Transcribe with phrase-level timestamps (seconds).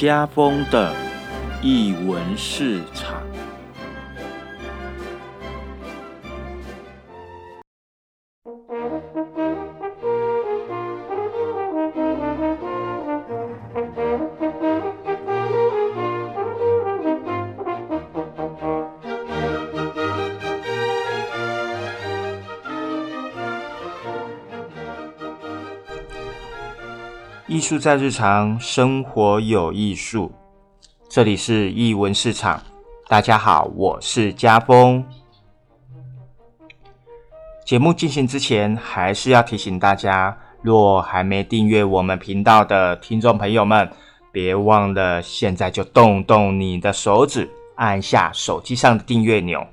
[0.00, 0.94] 家风的
[1.60, 2.80] 译文是。
[27.70, 30.32] 术在日常生活有艺术，
[31.08, 32.60] 这里是艺文市场。
[33.06, 35.04] 大家好，我是家峰。
[37.64, 43.88] 节目进行之前，还是要提醒大家，若还没订阅我们频道的听众朋友们，
[44.32, 49.64] 别忘了现在就动动你的手指，按下手机上的订阅钮。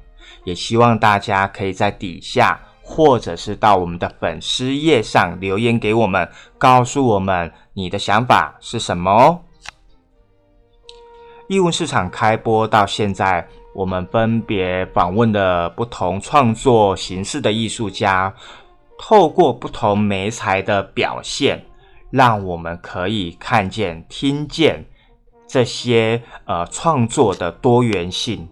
[0.43, 2.59] 也希望大家可以在底下。
[2.89, 9.39] 或者是到我们的粉丝页上留言给我们，告诉我们你的想法是什么哦。
[11.49, 18.33] 艺文市场开播到现在，我们分别访问了不同创作形式的艺术家，
[18.97, 21.65] 透过不同媒材的表现，
[22.09, 24.85] 让我们可以看见、听见
[25.45, 28.47] 这些呃创作的多元性。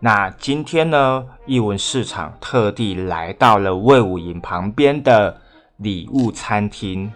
[0.00, 5.36] 那今天呢，艺文市场特地来到了魏武营旁边的
[5.78, 7.12] 礼物餐厅。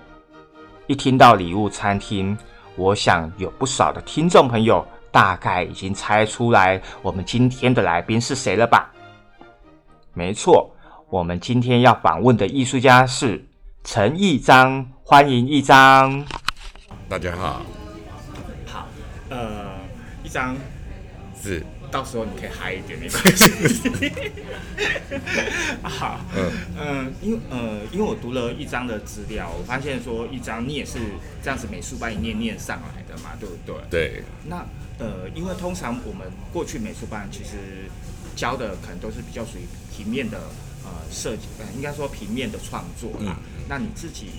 [0.89, 2.37] 一听到礼物餐厅，
[2.75, 8.91] 我想有不少的听众朋友大概已经猜出来我们今天的来宾是谁了吧？
[10.13, 10.69] 没错，
[11.09, 13.47] 我们今天要访问的艺术家是
[13.85, 16.25] 陈义章，欢迎义章。
[17.09, 17.63] 大家好，
[18.67, 18.87] 好，
[19.29, 19.71] 呃，
[20.25, 20.57] 一张
[21.41, 21.65] 是。
[21.93, 23.51] 到时候你可以嗨一点，没关系。
[25.83, 26.51] 好，嗯
[26.81, 30.99] 嗯，因为呃，因为我读了一张的资料，我发现说一张你也是
[31.45, 33.77] 这样子美术班一念念上来的嘛，对不对？
[33.91, 34.23] 对。
[34.49, 34.65] 那
[34.99, 37.51] 呃，因为通常我们过去美术班其实
[38.35, 39.63] 教的可能都是比较属于
[39.95, 40.39] 平面的
[40.85, 41.43] 呃设计，
[41.77, 43.37] 应该说平面的创作啦。
[43.69, 44.31] 那你自己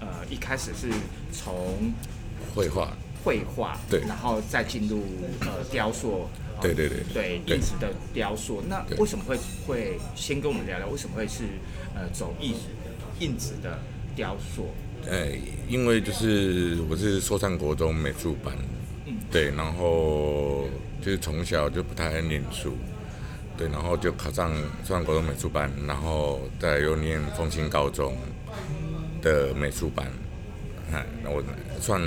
[0.00, 0.88] 呃一开始是
[1.30, 1.92] 从
[2.54, 5.04] 绘画，绘画，对，然后再进入
[5.40, 6.26] 呃雕塑。
[6.72, 7.04] 对对对。
[7.12, 9.36] 对，印子的雕塑，那为什么会
[9.66, 11.44] 会先跟我们聊聊，为什么会是
[11.94, 12.54] 呃走印
[13.20, 13.78] 印子的
[14.16, 14.68] 雕塑？
[15.10, 15.38] 哎，
[15.68, 18.56] 因为就是我是说唱国中美术班，
[19.04, 20.66] 嗯，对，然后
[21.02, 22.72] 就是从小就不太爱念书，
[23.58, 24.50] 对，然后就考上
[24.82, 28.16] 说唱国中美术班，然后再又念凤清高中
[29.20, 30.10] 的美术班。
[31.22, 31.42] 那我
[31.80, 32.00] 算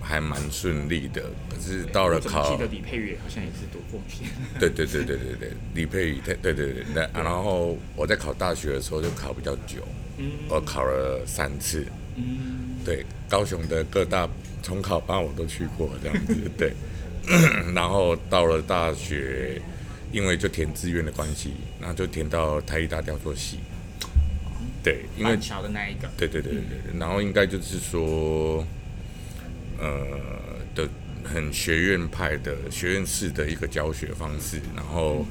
[0.00, 4.30] 还蛮顺利的，可是到了考，记得李佩宇好像也是读过片。
[4.60, 6.84] 对对对对对对，李佩宇，对对对对。
[6.94, 9.86] 那然后我在考大学的时候就考比较久，
[10.48, 11.86] 我考了三次。
[12.16, 14.28] 嗯，对，高雄的各大
[14.62, 16.72] 重考班我都去过，这样子对。
[17.74, 19.60] 然后到了大学，
[20.12, 23.58] 因为就填志愿的关系，然后就填到台艺大雕塑系。
[24.80, 28.64] 对，因为桥的那一个，对对对对对，然后应该就是说，
[29.78, 30.18] 呃
[30.74, 30.88] 的
[31.24, 35.26] 很学院派的学院式的一个教学方式，然后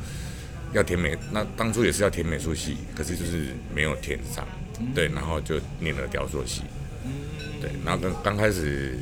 [0.74, 4.46] 要填美，那当初也是要填美术系，可是就是没有填上，
[4.94, 6.64] 对，然后就念了雕塑系，
[7.62, 8.98] 对，然后刚刚开始，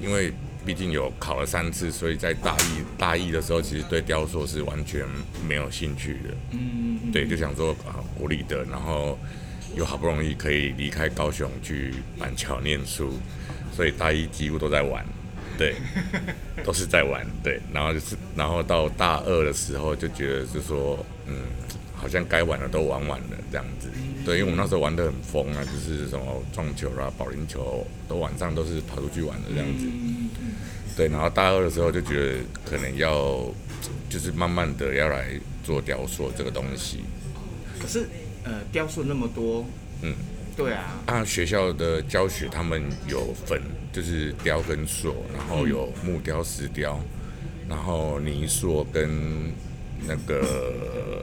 [0.00, 0.30] 因为
[0.64, 5.04] 毕竟有考了三次，所以在大一大一的时候，其实对雕塑是完全
[5.48, 9.18] 没有兴趣的，嗯，对，就想说啊，国立的，然后。
[9.76, 13.12] 又好不容易可以离开高雄去板桥念书，
[13.74, 15.04] 所以大一几乎都在玩，
[15.56, 15.74] 对，
[16.64, 17.60] 都是在玩，对。
[17.72, 21.34] 然后就是，然后到大二的时候就觉得是说，嗯，
[21.94, 23.88] 好像该玩的都玩完了这样子，
[24.24, 24.38] 对。
[24.38, 29.86] 因为我们那时候玩的很疯啊，就是什么撞球啦、保龄球，都晚上都是跑出去玩的这样子，
[30.96, 31.08] 对。
[31.08, 33.46] 然后大二的时候就觉得可能要，
[34.08, 35.28] 就是慢慢的要来
[35.62, 37.04] 做雕塑这个东西，
[37.80, 38.06] 可是。
[38.42, 39.66] 呃，雕塑那么多，
[40.02, 40.14] 嗯，
[40.56, 40.98] 对啊。
[41.06, 43.60] 啊，学校的教学他们有分，
[43.92, 46.98] 就是雕跟塑，然后有木雕、石雕，
[47.68, 49.52] 然后泥塑跟
[50.06, 51.22] 那个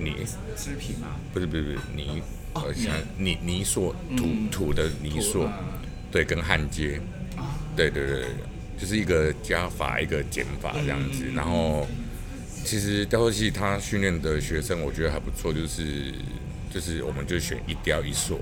[0.00, 0.26] 泥
[0.56, 1.16] 织品吗？
[1.32, 2.20] 不是不是不是泥，
[2.74, 5.48] 像泥泥塑土土的泥塑，
[6.10, 7.00] 对，跟焊接，
[7.76, 8.24] 对对对，
[8.76, 11.26] 就是一个加法一个减法这样子。
[11.32, 11.86] 然后
[12.64, 16.12] 其实雕塑系他训练的学生，我觉得还不错，就是。
[16.70, 18.40] 就是我们就选一雕一塑，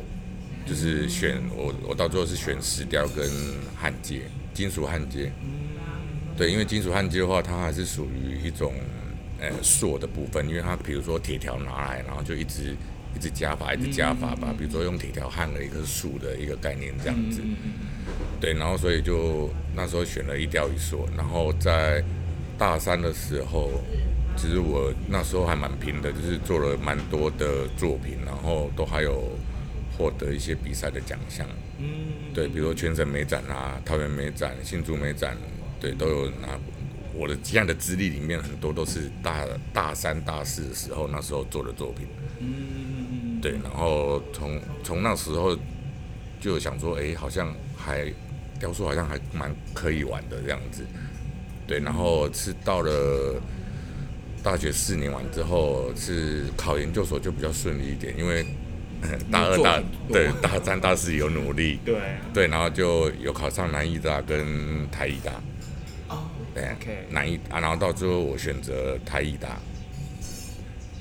[0.67, 3.31] 就是选我我到最后是选石雕跟
[3.77, 4.23] 焊接，
[4.53, 5.31] 金属焊接。
[6.37, 8.75] 对，因为金属焊接的话，它还是属于一种
[9.41, 12.75] 呃塑的部分，因为它比如说铁条拿来，然后就一直
[13.15, 14.53] 一直加法，一直加法吧。
[14.59, 17.41] 比如说用铁条焊了一棵树的一个概念这样子。
[18.41, 22.03] 对，然后所以就那时候选了一雕一塑，然后在
[22.59, 23.71] 大三的时候，
[24.37, 29.31] 其实我那时候还蛮拼的，就是做了蛮多的作品，然后都还有
[29.97, 31.47] 获得一些比赛的奖项。
[31.79, 31.87] 嗯，
[32.35, 35.37] 对，比如说全省美展啊、桃园美展、新竹美展，
[35.81, 36.59] 对，都有拿。
[37.17, 42.09] 我的这样的资历里面，很多都是大大三、大四的时候那时候做的作品。
[42.41, 45.57] 嗯，对，然后从从那时候
[46.41, 48.13] 就想说，哎，好像还
[48.59, 50.85] 雕塑好像还蛮可以玩的这样子。
[51.69, 53.41] 对，然后是到了
[54.45, 58.45] 大学四年完之后，是考研究所就比较顺利一点，因为
[59.33, 61.99] 大二大对大三、大四有努力，对
[62.35, 65.33] 对，然后就有考上南艺大跟台艺大。
[66.55, 66.77] 对，
[67.11, 69.59] 南艺啊，然后到最后我选择台艺大，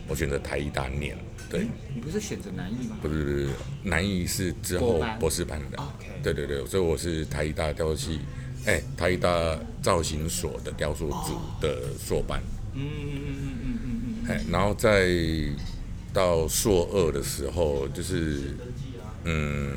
[0.08, 1.16] 我选择台艺大念。
[1.48, 2.98] 对，你不是选择南艺吗？
[3.02, 3.50] 不是不是，
[3.84, 5.78] 南艺是之后博士班的。
[5.78, 8.22] OK，对对对，所以我是台艺大雕塑系，
[8.66, 9.30] 哎，台艺大
[9.82, 12.42] 造型所的雕塑组的硕班。
[12.74, 14.30] 嗯嗯嗯嗯嗯嗯嗯。
[14.30, 15.10] 哎，然后再
[16.14, 18.56] 到硕二的时候，就是
[19.24, 19.72] 嗯，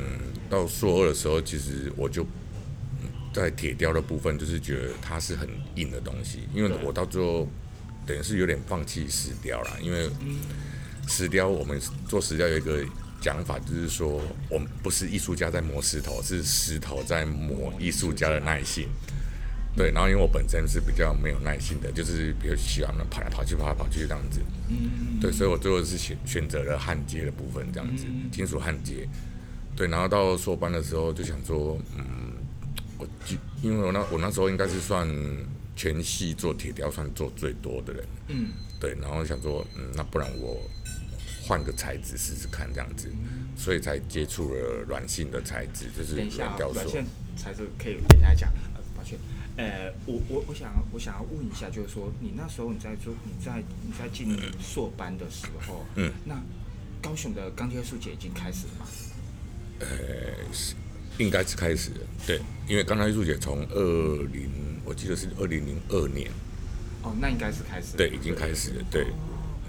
[0.49, 2.25] 到硕二的时候，其实我就。
[3.33, 7.47] 在铁雕的部分，就是觉得它是很硬的东西，因为我到最后
[8.03, 10.09] 等于是有点放弃石雕了，因为
[11.07, 12.83] 石雕我们做石雕有一个
[13.21, 18.87] 讲法，就是说我们不是艺术家在磨石头，是石头在磨艺术家的耐性。
[19.77, 24.41] 对，然后因为我本身是比较没有耐心的，就是比较喜欢跑来跑去、跑来跑去这样子。
[24.67, 25.19] 嗯。
[25.21, 29.07] 对，所以我最后是选选择了焊接的部分，这样子，金属焊接。
[29.75, 32.33] 对，然后到硕班的时候就想说，嗯。
[32.99, 35.07] 我就因为我那我那时候应该是算
[35.75, 38.47] 全系做铁雕算做最多的人，嗯，
[38.79, 40.59] 对，然后想说，嗯，那不然我
[41.43, 43.07] 换个材质试试看这样子，
[43.55, 46.89] 所以才接触了软性的材质，就是软雕塑。
[47.35, 48.51] 材质可以等一下讲，
[49.57, 56.35] 呃，我我我想我想要问一下，就是说你那时候你在做你在你在进硕班的时候，嗯，那
[57.01, 58.85] 高雄的钢铁术节已经开始了吗？
[59.79, 59.87] 呃，
[60.53, 60.75] 是
[61.17, 62.39] 应该是开始了，对。
[62.67, 64.49] 因为钢材艺术节从二零，
[64.83, 66.29] 我记得是二零零二年。
[67.01, 67.95] 哦，那应该是开始。
[67.95, 68.83] 对，已经开始了。
[68.91, 69.07] 对。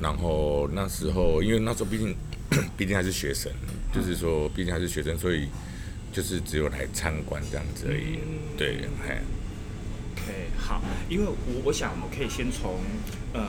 [0.00, 2.14] 然后那时候，因为那时候毕竟，
[2.76, 3.50] 毕竟还是学生，
[3.94, 5.48] 就是说，毕竟还是学生，所以
[6.12, 8.18] 就是只有来参观这样子而已。
[8.56, 9.18] 对，嘿。
[10.68, 12.78] 好，因为我我想，我们可以先从
[13.32, 13.40] 呃。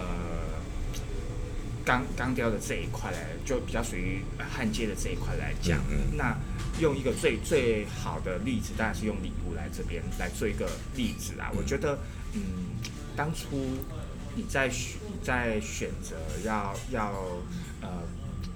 [1.85, 5.79] 钢钢雕的这一块来，就比较属于焊接的这一块来讲。
[6.15, 6.37] 那
[6.79, 11.49] 用一个最最好的例子，当然是用礼物来这边来做一个例子啊。
[11.57, 11.97] 我觉得，
[12.33, 12.41] 嗯，
[13.15, 13.57] 当初
[14.35, 16.15] 你在选你在选择
[16.45, 17.11] 要要
[17.81, 17.89] 呃，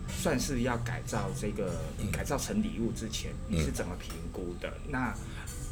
[0.07, 1.73] 算是要改造这个
[2.11, 4.71] 改造成礼物之前，你是怎么评估的？
[4.87, 5.11] 那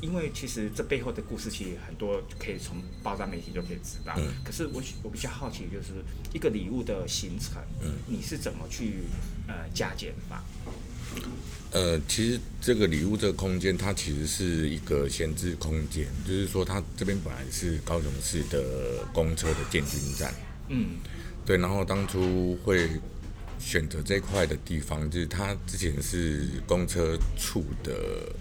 [0.02, 4.14] 因为其实这背后的故事其实很多，可以从爆炸媒体就可以知道。
[4.18, 4.34] 嗯。
[4.44, 6.04] 可是我我比较好奇，就是
[6.34, 9.04] 一个礼物的形成，嗯，你是怎么去
[9.48, 10.44] 呃加减法？
[11.72, 20.34] 呃，其实这个礼物这个空间，它其实是一个闲置空间，就是说它这边本来是高雄市的公车的建军站。
[20.70, 20.98] 嗯。
[21.46, 22.90] 对，然后当初会
[23.60, 28.36] 选择这块的地方，就是它之前是公车处的。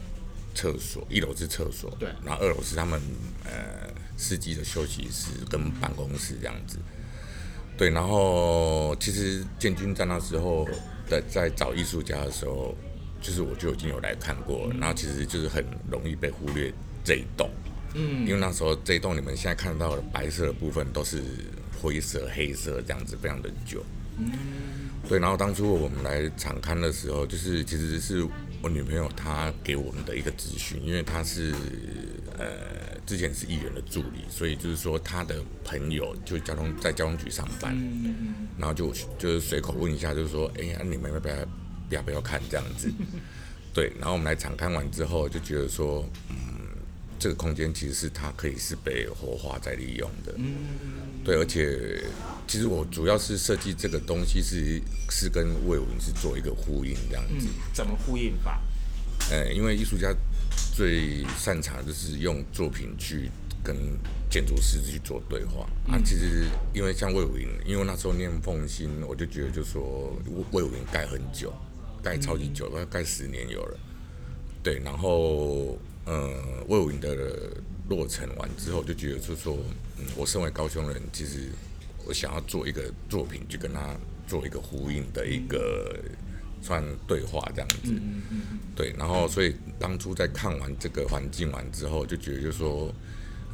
[0.55, 3.01] 厕所一楼是厕所，对，然后二楼是他们
[3.45, 6.79] 呃司机的休息室跟办公室这样子，
[7.79, 10.69] 对，然后其实建军在那时候
[11.07, 12.77] 在在找艺术家的时候，
[13.21, 16.73] 就是我就已经有来看过，然后其实就是很容易被忽略
[17.05, 17.49] 这一栋，
[17.95, 21.23] 嗯，因为那时候这一栋你们现在看到的白色的部分都是
[21.81, 23.83] 灰色、黑色这样子，非常的旧，
[24.19, 24.31] 嗯，
[25.09, 28.27] 对，然后当初我们来场刊的时候，就是其实是。
[28.63, 31.55] 我女朋友她给我们的一个资讯，因为她是
[32.39, 37.75] 呃之前是议员的助理，所以就是说她的朋友就交通在交通局上班，
[38.59, 41.35] 然后就就是随口问一下，就是说，哎呀，你们要不要
[41.89, 42.93] 要不要看这样子？
[43.73, 46.50] 对，然后我们来场看完之后，就觉得说，嗯，
[47.21, 50.57] 这个空间其实是它可以是被活化再利用的，嗯
[51.23, 52.03] 对，而且。
[52.49, 57.47] 其实我主要是设计这个东西是是跟魏文是做一个呼应这样子。
[57.73, 58.61] 怎么呼应法？
[59.31, 60.13] 呃，因为艺术家
[60.75, 63.31] 最擅长就是用作品去
[63.63, 63.77] 跟
[64.29, 65.97] 建筑师去做对话啊。
[66.05, 70.13] 其实因为像魏武营，因为那时候念凤新，我就觉得就说
[70.51, 71.55] 魏武营盖很久，
[72.03, 73.79] 盖超级久，要盖十年有了。
[74.61, 75.79] 对，然后
[76.11, 77.15] 呃，魏武营的
[77.89, 79.57] 落成完之后，就觉得就说，
[79.99, 81.49] 嗯，我身为高雄人，其实。
[82.07, 83.95] 我想要做一个作品，去跟他
[84.27, 85.95] 做一个呼应的一个
[86.63, 87.93] 算对话这样子。
[88.75, 92.93] 对，然后所以当初在看完这个环境完之后，就觉得就说，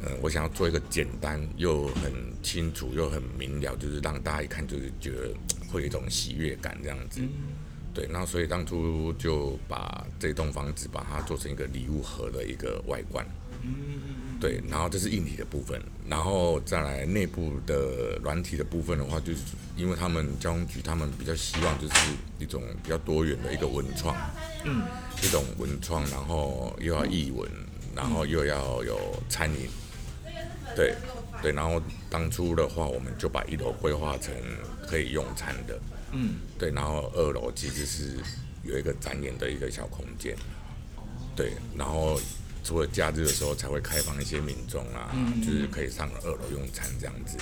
[0.01, 2.11] 呃，我想要做一个简单又很
[2.41, 5.33] 清楚又很明了，就是让大家一看就是觉得
[5.69, 7.21] 会有一种喜悦感这样子。
[7.97, 13.25] 对，然后所以当初就把这栋房子把它做成一个礼物盒的一个外观。
[13.63, 14.37] 嗯。
[14.39, 19.39] 对，然后这是硬体的部分，然后再来内部的软体的部分的话，就是
[19.75, 21.95] 因为他们交通局他们比较希望就是
[22.37, 24.15] 一种比较多元的一个文创，
[24.63, 24.83] 嗯，
[25.23, 27.49] 一种文创，然后又要译文，
[27.95, 29.67] 然后又要有餐饮，
[30.75, 30.93] 对
[31.41, 34.31] 对，然后当初的话，我们就把一楼规划成
[34.87, 35.79] 可以用餐的，
[36.11, 38.17] 嗯，对，然后二楼其实是
[38.63, 40.35] 有一个展演的一个小空间，
[41.35, 42.19] 对，然后。
[42.63, 47.37] 除了假日的时候才会开放一些民众啊，就是可以上二楼用餐这样子。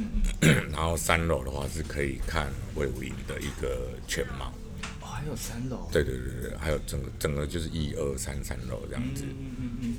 [0.70, 4.52] 然后三楼的话是可以看魏武营的一个全貌。
[5.00, 5.88] 哦，还有三楼？
[5.90, 9.24] 对对对对，还有整个整个就是一二三三楼这样子。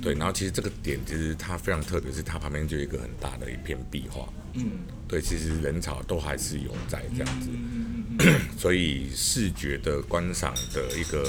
[0.00, 4.28] 对，然后其实这个点其实它非常特别，是它旁边就有一个很大的一片壁画。
[4.52, 4.70] 嗯。
[5.08, 7.48] 对，其实人潮都还是有在这样子。
[8.58, 11.24] 所以视觉的观赏的一个。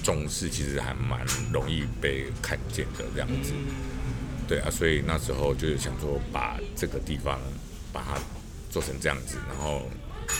[0.00, 3.52] 重视其实还蛮容易被看见的这样子，
[4.46, 7.38] 对啊，所以那时候就是想说把这个地方
[7.92, 8.18] 把它
[8.70, 9.82] 做成这样子，然后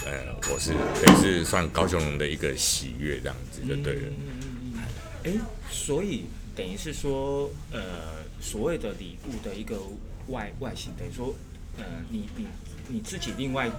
[0.06, 4.12] 呃，我是也是算高雄人的一个喜悦这样子就对了。
[5.24, 5.32] 哎，
[5.70, 6.24] 所以
[6.56, 9.76] 等于是说呃，所谓的礼物的一个
[10.28, 11.34] 外外形，等于说
[11.76, 12.46] 呃，你你
[12.86, 13.70] 你自己另外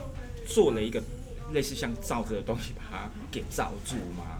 [0.45, 1.01] 做了一个
[1.53, 4.39] 类似像罩子的东西，把它给罩住吗？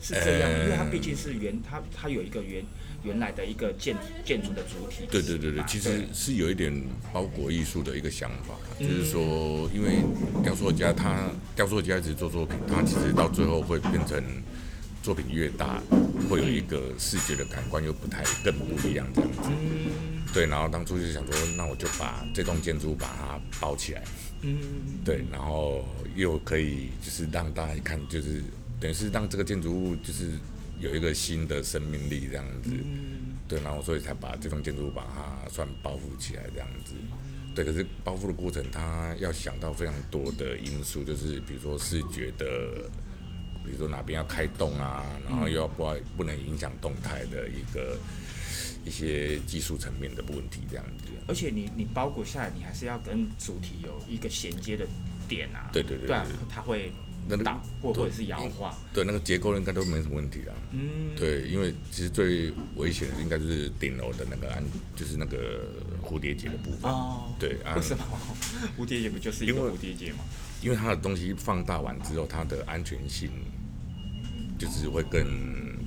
[0.00, 2.62] 是这样，因为它毕竟是原，它它有一个原
[3.04, 5.06] 原来的一个建建筑的主体。
[5.10, 6.70] 对对对对，其实是有一点
[7.10, 10.02] 包裹艺术的一个想法，就是说，因为
[10.42, 14.22] 雕塑家他雕塑家一直做作品，他其实到最后会变成
[15.04, 15.80] 作品越大，
[16.28, 19.50] 会有一个视觉的感官又不太更不一样这样子。
[20.32, 24.02] 对，然后当初就想说，那我就把这栋建筑把它包起来。
[24.40, 24.58] 嗯。
[25.04, 25.84] 对，然后
[26.16, 28.42] 又可以就是让大家一看就是。
[28.80, 30.32] 等于是让这个建筑物就是
[30.78, 32.70] 有一个新的生命力这样子，
[33.48, 36.92] 对，然后所以才把这栋建筑物把它算包覆起来这样子，
[37.54, 37.64] 对。
[37.64, 42.90] 可是包覆的过程，它要想到非常多的因素，就是比如说视觉的，
[43.64, 45.84] 比如说哪边要开动啊，然后又要不
[46.16, 47.98] 不能影响动态的一个
[48.84, 51.04] 一些技术层面的问题这样子。
[51.26, 54.86] 而且你你包裹下来，你还是要跟主体有一个衔接的
[55.26, 56.18] 点啊，对对对，对，
[56.48, 56.92] 它会。
[57.26, 60.52] 那倒或或者是摇晃，对那个结构应该都没什么问题啊。
[60.72, 64.62] 嗯，对，因为其实最危险的应该就是顶楼的那个安，
[64.94, 65.64] 就是那个
[66.02, 66.92] 蝴蝶结的部分。
[66.92, 68.04] 哦，对，为什么
[68.76, 70.18] 蝴蝶结不就是一个蝴蝶结吗？
[70.64, 73.30] 因为它的东西放大完之后，它的安全性
[74.58, 75.24] 就是会更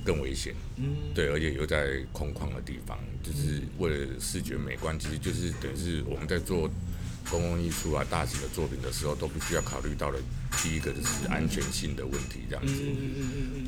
[0.04, 0.54] 更危险。
[0.76, 6.70] 嗯，对，而且又在空旷的地方，就是为了视觉美观，其实就是等于是我们在做。
[7.30, 10.18] 公共艺术啊，大型的作品的时候，都必须要考虑到的
[10.62, 12.72] 第一个就是安全性的问题，这样子。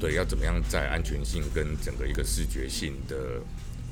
[0.00, 3.38] 对，要怎么样在安全性跟整个一个视觉性的，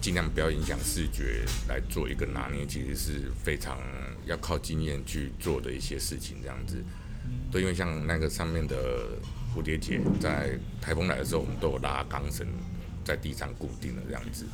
[0.00, 3.78] 尽量不要影响视觉来做一个拿捏，其实是非常
[4.24, 6.82] 要靠经验去做的一些事情，这样子。
[7.50, 8.76] 对，因为像那个上面的
[9.54, 12.46] 蝴蝶结，在台风来的时候，我们都有拉钢绳
[13.04, 14.44] 在地上固定的，这样子。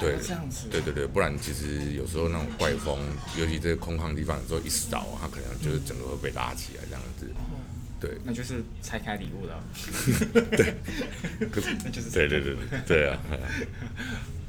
[0.00, 0.68] 对，这样子。
[0.68, 2.98] 对对对，不然其实有时候那种怪风，
[3.38, 7.30] 尤其这个空旷地方，有时候一扫，它可能就是整个会被拉起来这样子。
[8.00, 9.62] 对，那就是拆开礼物了。
[10.56, 10.74] 对，
[11.84, 12.10] 那就是。
[12.10, 13.20] 对对对对，对啊。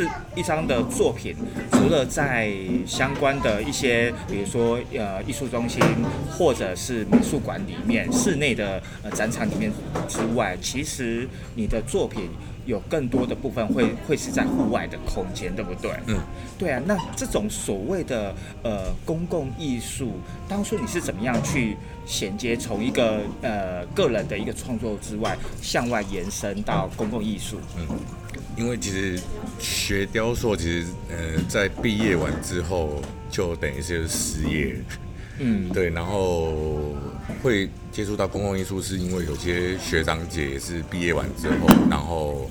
[0.00, 1.36] 其实一张的作品，
[1.72, 2.50] 除了在
[2.86, 5.82] 相关的一些，比如说呃艺术中心
[6.30, 9.70] 或者是美术馆里面室内的呃展场里面
[10.08, 12.30] 之外，其实你的作品
[12.64, 15.90] 有更多的部分会会是在户外的空间，对不对？
[16.06, 16.18] 嗯，
[16.58, 16.80] 对啊。
[16.86, 20.12] 那这种所谓的呃公共艺术，
[20.48, 21.76] 当初你是怎么样去
[22.06, 27.58] 衔接从一个呃个人的一个创作之外，向外延伸到公共艺术？
[27.76, 27.86] 嗯。
[28.56, 29.18] 因为其实
[29.58, 34.76] 学雕塑，其实呃，在毕业完之后就等于是失业，
[35.38, 36.94] 嗯， 对，然后
[37.42, 42.50] 会接触到公共艺术，是因为有些学长姐也是毕业完之后，然后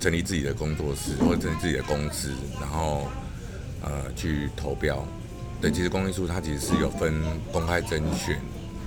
[0.00, 2.30] 成立自己的工作室或者成立自己的公司，
[2.60, 3.08] 然后
[3.82, 5.06] 呃去投标，
[5.60, 8.40] 对，其实公共艺术它其实是有分公开甄选、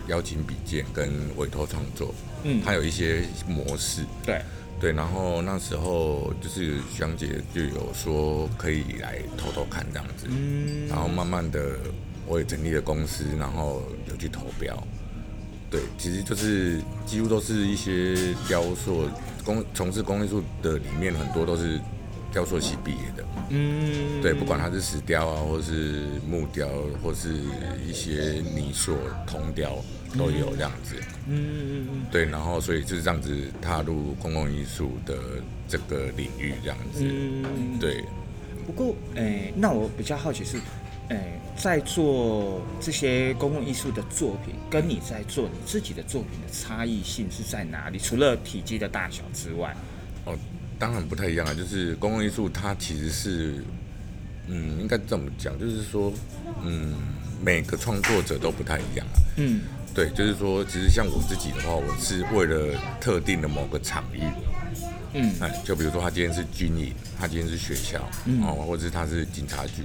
[0.08, 2.62] 邀请比件跟委托创作，嗯。
[2.64, 4.02] 它有一些模式。
[4.26, 4.42] 对，
[4.80, 11.78] 对，然后那时候就是香姐就有说可以来偷偷看这样子，嗯然后慢慢的
[12.28, 14.78] 我也成立了公司，然后有去投标。
[15.70, 18.16] 对，其实就是几乎都是一些
[18.48, 19.10] 雕塑
[19.44, 21.80] 工从事工艺术的里面很多都是
[22.32, 23.26] 雕塑系毕业的。
[23.50, 26.68] 嗯，对，不管它是石雕啊，或是木雕，
[27.02, 27.34] 或是
[27.86, 29.76] 一些泥塑、铜雕
[30.18, 30.96] 都有这样子。
[31.30, 35.18] 嗯嗯嗯对，然后所以就是这样子踏入公共艺术的
[35.68, 37.04] 这个领域这样子。
[37.04, 38.04] 嗯，对，
[38.66, 40.58] 不过，诶、那我比较好奇是，
[41.10, 48.00] 诶、在做这些公共艺术的作品，跟你在做你自己的作品的差异性是在哪里？
[48.00, 49.76] 除了体积的大小之外，
[50.26, 50.38] 哦，
[50.80, 53.64] 当然不太一样啊，就是公共艺术它其实是，
[54.48, 56.14] 嗯，应该这么讲，就是说，
[56.64, 56.94] 嗯，
[57.44, 59.20] 每个创作者都不太一样啊。
[59.36, 59.62] 嗯
[59.98, 64.22] 对，就是说，其实像我自己的话，我是为了特定的某个场域，
[65.16, 69.82] 嗯哎，就比如说他今天是军营，他今天是学校，嗯哦，或者是他是警察局，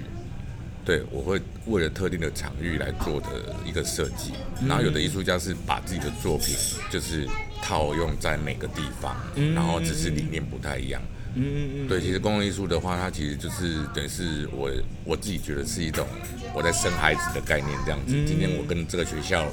[0.84, 4.32] 对我会为了特定的场域来做的一个设计。
[4.68, 6.54] 然后有的艺术家是把自己的作品
[6.90, 7.26] 就是
[7.62, 9.16] 套用在每个地方，
[9.54, 11.00] 然后只是理念不太一样。
[11.34, 14.70] 嗯嗯对，其实公共艺术的话，它其实就是等于是我
[15.06, 16.06] 我自己觉得是一种
[16.52, 18.12] 我在生孩子的概念这样子。
[18.26, 19.50] 今天我跟这个学校，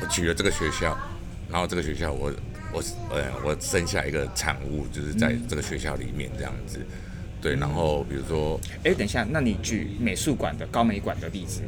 [0.00, 0.96] 我举了这个学校，
[1.50, 2.32] 然后这个学校我
[2.72, 6.80] 我呃我生下一个产物，就是在这个学校里面这样子。
[7.40, 11.60] 对，然后比如说哎、等一下，那你举美术馆的高美馆的例子，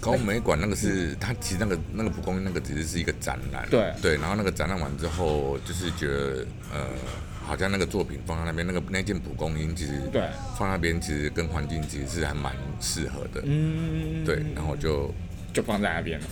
[0.00, 3.92] 高美馆那个是它其实那个那个蒲公英那个只是是一个展览，对。
[4.00, 6.86] 对，然后那个展览完之后，就是觉得呃
[7.44, 10.22] 好像那个作品放在那边，那个那件蒲公英其实对
[10.56, 15.12] 放那边其实跟环境其实是还蛮适合的，嗯，对，然后就
[15.52, 16.26] 就放在那边了。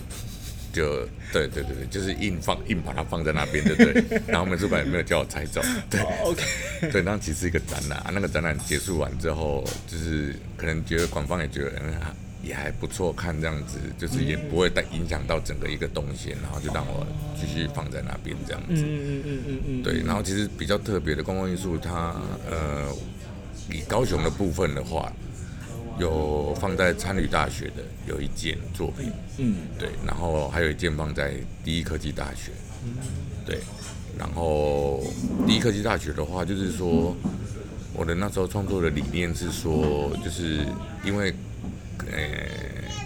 [0.75, 4.21] 就对对对对，就是硬放硬把它放在那边，对不对？
[4.29, 6.43] 然后美术馆也没有叫我拆走，对哦 OK，
[6.91, 8.11] 对，那其实一个展览啊。
[8.13, 11.95] 那个展览结束完之后，就是可能觉得馆方也觉得嗯
[12.43, 17.07] 也还不错看这样子，就是也不会带影响到整个一个东西，然后就让我
[17.41, 18.67] 继续放在那边这样子。
[18.75, 22.15] 嗯嗯嗯嗯嗯，对，然后其实比较特别的公共艺术，它
[22.51, 22.93] 呃，
[23.71, 25.11] 以高雄的部分的话，
[25.99, 29.57] 有放在参旅大学的有一件作品，嗯。
[29.79, 32.53] 对，然后还有一件放在第一科技大学，
[32.85, 32.93] 嗯。
[33.47, 33.61] 对，
[34.19, 35.03] 然后
[35.47, 37.15] 第一科技大学的话，就是说
[37.93, 40.67] 我的那时候创作的理念是说，就是
[41.05, 41.33] 因为
[42.11, 42.17] 呃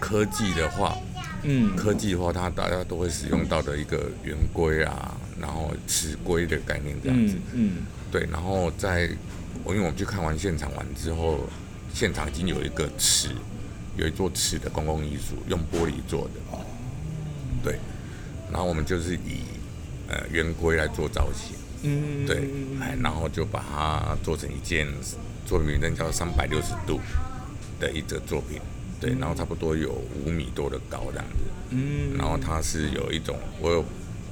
[0.01, 0.97] 科技的话，
[1.43, 1.77] 嗯。
[1.77, 7.35] 科技的话，它大家都会使用到的一个圆规啊，然后尺规的概念这样子。
[7.35, 7.73] 嗯嗯。
[8.11, 9.11] 对，然后在
[9.65, 11.41] 我因为我们去看完现场完之后，
[11.93, 13.31] 现场已经有一个尺，
[13.97, 16.59] 有一座尺的公共艺术，用玻璃做的。
[17.63, 17.79] 对，
[18.53, 19.43] 然后我们就是以
[20.09, 22.49] 呃圆规来做造型，嗯，对，
[22.81, 24.87] 哎，然后就把它做成一件
[25.45, 27.01] 作品名称叫三百六十度
[27.81, 28.61] 的一则作品。
[29.01, 29.93] 对，然后差不多有
[30.25, 32.17] 五米多的高这样子，嗯。
[32.17, 33.85] 然后它是有一种我有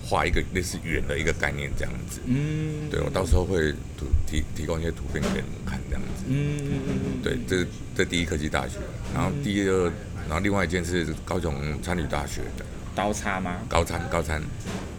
[0.06, 2.88] 画一个类似圆的一个概念这样子，嗯。
[2.90, 6.24] 对我到时候会图提提供一些图片给你们看这样子。
[6.28, 7.66] 嗯嗯对，这
[7.96, 8.78] 这第一科技大学，
[9.12, 9.84] 然后第二，
[10.28, 12.64] 然后另外一件是高雄参旅大学的。
[12.94, 13.56] 刀叉吗？
[13.68, 14.40] 高参高参。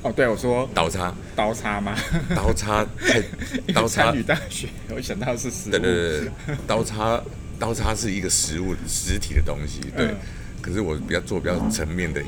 [0.04, 1.16] 哦，对，我说刀叉。
[1.36, 1.96] 刀叉吗？
[2.36, 3.22] 刀叉太
[3.74, 4.04] 刀叉。
[4.12, 5.72] 参，与大学，我想到是食物。
[5.72, 7.20] 对对对对，刀叉
[7.58, 10.08] 刀叉是一个实物实体的东西，对。
[10.08, 10.16] 嗯。
[10.60, 12.22] 可是我比较做比较层面的，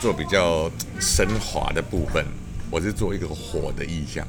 [0.00, 2.24] 做比较升华的部分，
[2.70, 4.26] 我是做一个火的意象。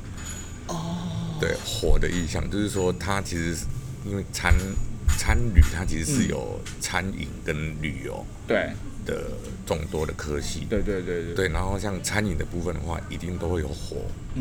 [0.68, 1.38] 哦。
[1.40, 3.56] 对，火的意象就是说，它其实
[4.06, 4.54] 因为餐
[5.18, 8.72] 餐旅，它其实是有餐饮跟旅游对。
[9.06, 9.32] 的
[9.66, 10.66] 众多的科系。
[10.70, 11.36] 对对对对。
[11.36, 13.98] 对，然后像餐饮的部分的话，一定都会有火，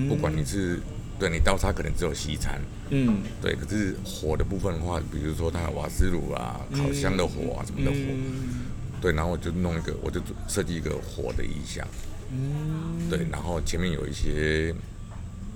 [0.08, 0.80] 不管你是
[1.18, 2.60] 对你刀叉可能只有西餐，
[2.90, 3.22] 嗯。
[3.42, 8.63] 对，可是火的部分的话，比如说它瓦斯炉啊、烤箱的火啊什么的火，嗯
[9.04, 11.86] 对，然后我就弄一个，我就设计一个火的意象，
[12.32, 13.06] 嗯。
[13.10, 14.74] 对，然后前面有一些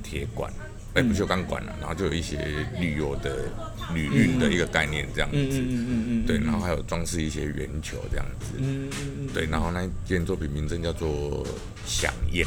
[0.02, 0.52] 铁管，
[0.92, 2.36] 哎、不锈钢管了、然后就有一些
[2.78, 3.46] 旅游的
[3.94, 11.42] 旅运的一个概念这样子，嗯嗯嗯嗯对，然后还有装饰一些圆球这样子，嗯嗯嗯对，然后那件作品名称叫做
[11.86, 12.46] 响宴，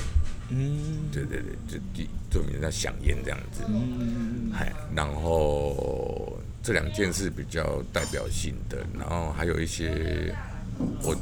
[0.52, 1.10] 嗯。
[1.12, 10.32] 对对对，就第作品名叫响宴这样子，嗯嗨，然后这两件是比较代表性的，然后还有一些
[11.04, 11.16] 我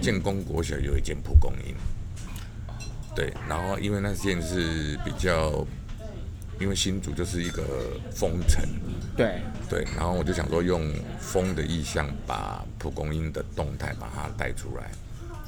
[0.00, 1.74] 建功国小有一件蒲公英，
[3.14, 5.66] 对，然后因为那件是比较
[6.60, 7.64] 因为新竹就是一个
[8.10, 8.64] 风城，
[9.16, 14.90] 对，对，然后我就想说用风的意象把蒲公英的动态把它带出来。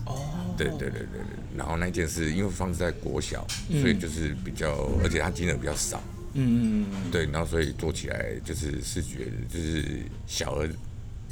[0.07, 3.46] 哦，对对对对对，然后那件事因为放置在国小，
[3.80, 6.02] 所以就是比较，而且它金额比较少。
[6.35, 10.68] 嗯嗯嗯，对，然后所以做起来就是视觉就是小而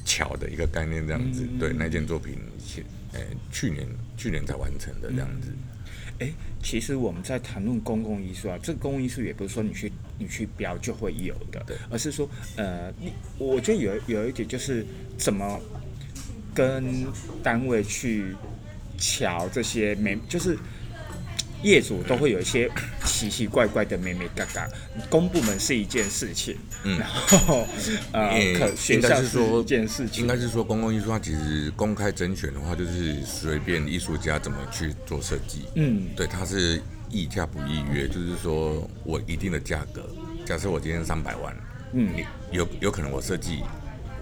[0.04, 1.46] 巧的一个概念这样子。
[1.58, 2.38] 对，那件作品，
[3.12, 3.86] 呃，去年
[4.16, 5.52] 去年才完成的这样子。
[6.18, 6.30] 哎，
[6.62, 14.86] 其实我们在谈论公共艺术啊，这个公共艺术也不是说你去你去标就会有的，对，而是说，呃，你我觉得有有一点就是
[15.16, 15.60] 怎么
[16.54, 17.06] 跟
[17.42, 18.34] 单位去
[18.98, 20.56] 瞧这些没就是。
[21.62, 22.70] 业主都会有一些
[23.06, 24.68] 奇奇怪怪的美美嘎嘎，
[25.08, 27.66] 公部门是一件事情，嗯，然后
[28.12, 40.08] 呃，学校是一件事情，应该是说公共艺术它其实公开甄选的话，就是随便艺术家怎么去做设计，嗯，对，它是议价不议约，就是说我一定的价格，
[40.44, 41.56] 假设我今天三百万，
[41.92, 42.10] 嗯，
[42.50, 43.62] 有有可能我设计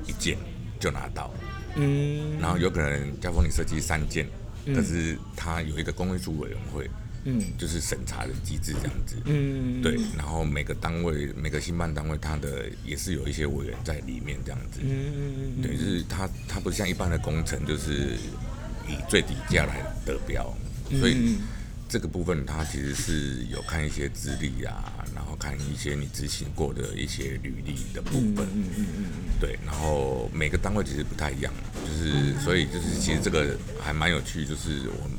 [0.07, 0.37] 一件
[0.79, 1.33] 就拿到，
[1.77, 4.27] 嗯，然后有可能嘉峰你设计三件，
[4.75, 6.91] 可是他有一个公共艺术委员会。
[7.25, 18.17] 嗯，就是审查的机制这样子，嗯，对，然后每个单位、每个新办单位，它的也是有一些委员在里面这样子，嗯，对，就是它它不像一般的工程，就是
[18.89, 20.57] 以最底价来得标，
[20.99, 21.37] 所以
[21.91, 29.05] 这个部分它其实是有看一些资历啊，然后看一些你执行过的一些履历的部分，嗯嗯嗯
[29.39, 31.53] 对，然后每个单位其实不太一样，
[31.85, 35.19] 就是所以就是其实这个还蛮有趣，就是我们。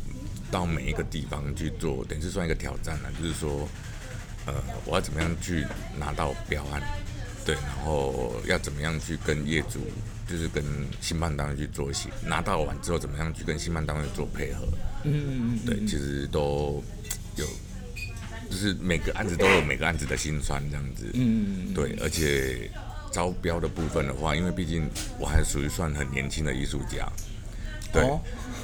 [0.52, 3.10] 到每一个地方去做，等于是算一个挑战了。
[3.20, 3.68] 就是说，
[4.46, 4.54] 呃，
[4.86, 5.66] 我要怎么样去
[5.98, 6.82] 拿到标案？
[7.44, 9.80] 对，然后要怎么样去跟业主，
[10.28, 10.64] 就是跟
[11.00, 14.68] 新办单位去做一些拿到完之后，怎么样去跟新办单位做配合？
[15.04, 15.66] 嗯嗯嗯。
[15.66, 16.84] 对，其实都
[17.38, 17.46] 有，
[18.50, 21.10] 就是每个案子都有每个案子的辛酸这样子。
[21.14, 22.70] 嗯嗯对，而且
[23.12, 24.88] 招标的部分的话，因为毕竟
[25.18, 27.12] 我还属于算很年轻的艺术家。
[27.92, 28.08] 对，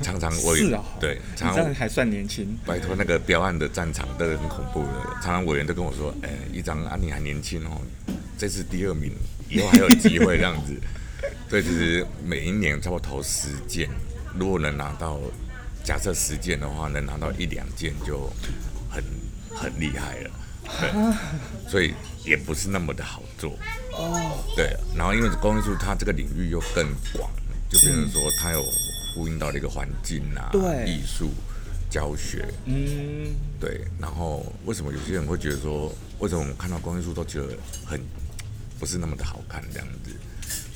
[0.01, 2.57] 常常我是啊，对，常常还算年轻。
[2.65, 7.81] 拜托，那个标案的战场都是很恐怖的，常常委员都跟我说：“哎，一张啊，你还年轻哦，
[8.37, 9.11] 这次第二名，
[9.49, 10.75] 以后还有机会这样子。”
[11.49, 13.89] 所以其实每一年差不多投十件，
[14.37, 15.19] 如果能拿到，
[15.83, 18.29] 假设十件的话，能拿到一两件就
[18.89, 19.03] 很
[19.49, 20.31] 很厉害了。
[20.79, 23.57] 对，所以也不是那么的好做。
[23.93, 27.29] 哦，对，然后因为公益术它这个领域又更广，
[27.69, 28.61] 就变成说它有。
[29.17, 30.51] 呼应到的一个环境啊，
[30.85, 31.31] 艺术
[31.89, 33.81] 教学，嗯，对。
[33.99, 37.99] 然后为什么有些人会觉得说，为什么我们看到公益书都觉得很
[38.79, 40.11] 不是那么的好看这样子？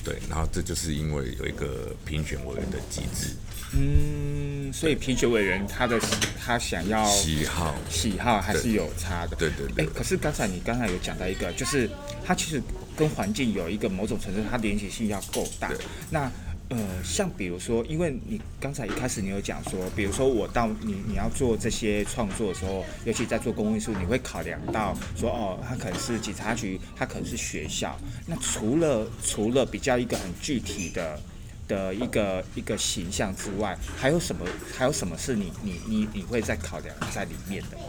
[0.04, 0.18] 对。
[0.28, 3.36] 然后这就是因为有一个评选委员的机制，
[3.74, 6.00] 嗯，所以评选委员他的
[6.44, 9.86] 他想要喜好喜好还是有差的，对对对。
[9.86, 11.88] 哎，可是刚才你刚才有讲到一个，就是
[12.26, 12.60] 他其实
[12.98, 15.72] 跟环境有一个某种程度，它连接性要够大，
[16.10, 16.32] 那。
[16.72, 28.00] 呃，像比如说，因为你刚才一开始你有讲说，比如说我到你你要做这些创作的时候，尤其在做公益书，你会考量到说，哦，他可能是警察局，他可能是学校。
[28.26, 31.22] 那除了除了比较一个很具体的
[31.68, 37.84] 的一个一个形象之外，还有什么还有什么是你你你你会在考量在里面的吗？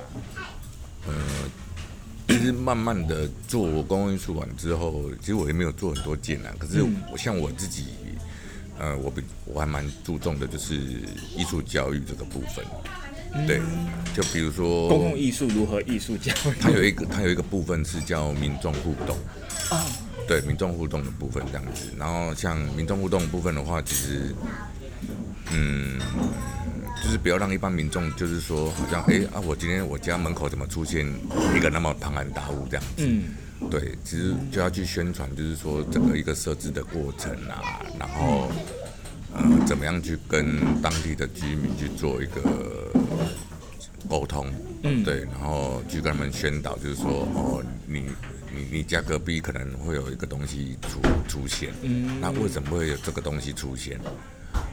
[1.07, 1.15] 呃，
[2.27, 6.53] 其实慢慢的做公共艺术完之后，其实我也没有做很多件啊。
[6.59, 7.85] 可是我像我自己。
[8.79, 10.75] 呃，我比我还蛮注重的，就是
[11.37, 12.65] 艺术教育这个部分。
[13.47, 13.61] 对，
[14.15, 19.17] 就比如说公共艺术如何艺术教育，它有一个它有一个部分是叫民众互动。
[19.71, 19.87] 啊，
[20.29, 21.87] 对，民众互动的部分这样子。
[21.97, 24.35] 然后像民众互动部分的话，其实，
[25.51, 25.99] 嗯，
[27.03, 31.07] 就是不要让一般民众就是说，好像哎啊，我今天我家门口怎么出现
[31.57, 33.09] 一个那么庞然大物这样子。
[33.71, 38.51] 对，其实就要去宣传，就是说整个一个设置的过程啊，然后
[39.35, 42.93] 呃，怎么样去跟当地的居民去做一个
[44.09, 48.03] 沟通，嗯，对，然后去跟他们宣导，就是说哦，你
[48.55, 53.99] 你你家隔壁可能会有一个东西出出现，嗯，那为什么会有这个东西出现？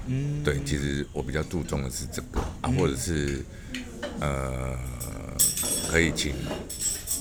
[0.07, 3.45] 嗯，对，其实我比较注重的是这个啊，或者是
[4.19, 4.77] 呃，
[5.89, 6.33] 可以请，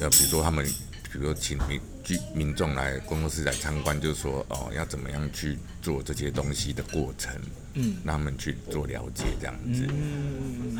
[0.00, 0.66] 呃，比如说他们。
[1.12, 7.34] 比如说，请民居民众来工作室来参观，就是说，哦，要怎么样去做这些东西的过程，
[7.74, 9.86] 嗯，让他们去做了解，这样子。
[9.88, 10.76] 嗯，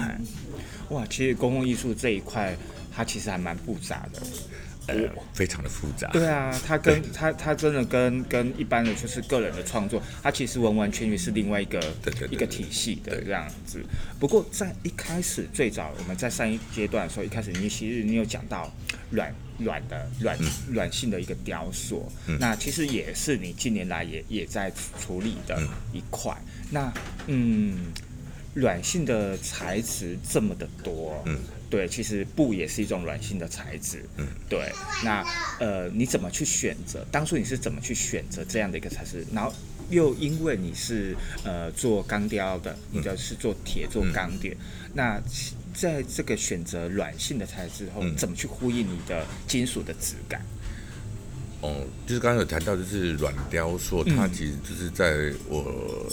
[0.90, 2.56] 哇，其实公共艺术这一块
[2.94, 4.22] 它其实还蛮复杂的。
[4.88, 4.96] 呃，
[5.34, 6.08] 非常的复杂。
[6.12, 11.78] 对啊，他跟他他真的跟跟一般的就是个人的创作，他其实完完全全是另外一个
[12.30, 13.84] 一个体系的这样子。
[14.18, 18.72] 不过在一开始最早我们在上一阶段的时候，一开始你其实你有讲到
[19.10, 20.38] 软软的软
[20.72, 25.60] 软性的一个雕塑，那其实也是你近年来也也在处理的
[25.92, 26.34] 一块。
[26.70, 26.90] 那
[27.26, 27.92] 嗯，
[28.54, 31.38] 软性的材质这么的多，嗯。
[31.70, 34.04] 对，其实布也是一种软性的材质。
[34.16, 34.72] 嗯，对。
[35.04, 35.22] 那
[35.60, 37.06] 呃，你怎么去选择？
[37.10, 39.26] 当初你是怎么去选择这样的一个材质？
[39.32, 39.52] 然后
[39.90, 44.56] 又因为你是呃做钢雕的，你的是做铁做钢铁。
[44.94, 45.20] 那
[45.74, 50.40] 在这个选择软性的材质后，怎么去呼应你的金属的质感？
[51.60, 56.10] 哦，就是刚刚有谈到，就是软雕塑，它其实就是在我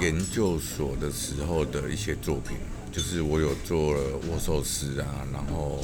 [0.00, 2.56] 研究所的时候的一些作品。
[2.92, 5.80] 就是我有做了握寿司啊，然后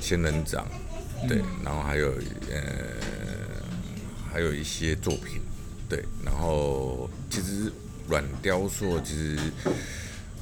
[0.00, 0.66] 仙人掌，
[1.28, 2.12] 对，然后还有
[2.50, 2.60] 呃，
[4.30, 5.40] 还有一些作品，
[5.88, 7.72] 对，然后其实
[8.08, 9.38] 软雕塑其实，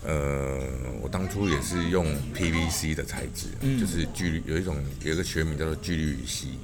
[0.03, 0.61] 呃，
[1.03, 6.59] 我当初也是用 PVC 的材质，就是聚有一种有一个学名叫做聚氯乙烯，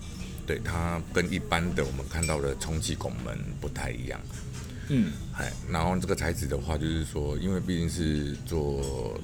[0.47, 4.19] 对，它跟一般的我们看到的充气拱门不太一样。
[4.89, 9.21] 嗯，哎，然后这个材质的话，就是说，因为毕竟是做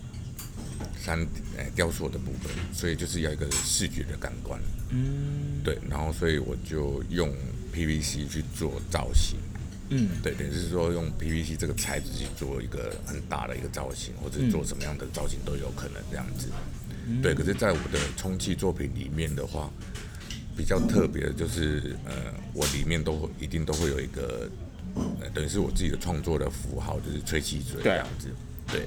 [0.99, 1.21] 三
[1.57, 4.61] 哎雕塑的部分，所以就是要一个视觉的感官。
[4.91, 7.33] 嗯，对，然后所以我就用
[7.73, 9.39] PVC 去做造型。
[9.91, 16.49] 嗯，对，等于是说用 PVC 这个材质去做一个很大的一个造型，或者做什么样的造型都有可能这样子。
[17.23, 19.71] 对，可是，在我的充气作品里面的话，
[20.57, 24.51] 比较特别的就是，呃，我里面都会一定都会有一个。
[25.35, 28.29] 等于是我自己的创作的符号，就是吹气嘴这样子。
[28.71, 28.87] 对，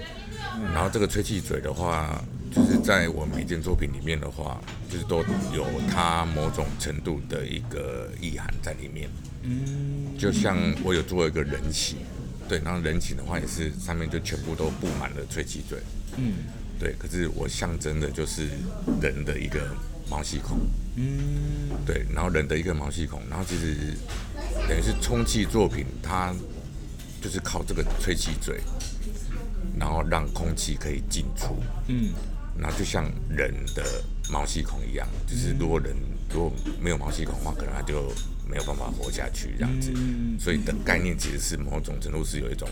[0.74, 5.18] 然后这个吹气嘴的话，就是在我每件作品里面的话，就是都
[5.54, 9.10] 有它某种程度的一个意涵在里面。
[9.44, 11.98] 嗯，就像我有做一个人形，
[12.50, 15.78] 对，然后人形的话也是上面就全部都布满了吹气嘴。
[16.18, 16.46] 嗯，
[16.80, 18.48] 对，可是我象征的就是
[19.00, 19.68] 人的一个
[20.10, 20.60] 毛细孔。
[20.96, 23.94] 嗯，对，然后人的一个毛细孔，然后其实。
[24.68, 26.34] 等于是充气作品，它
[27.22, 28.60] 就是靠这个吹气嘴，
[29.78, 31.62] 然后让空气可以进出。
[31.88, 32.14] 嗯，
[32.58, 33.84] 那就像人的
[34.32, 35.96] 毛细孔一样，就是如果人
[36.32, 38.12] 如果没有毛细孔的话，可能他就
[38.50, 39.92] 没有办法活下去这样子。
[40.40, 42.68] 所以的概念其实是某种程度是有一种